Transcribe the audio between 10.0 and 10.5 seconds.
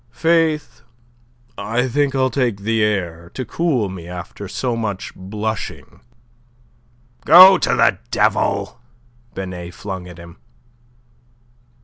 at him.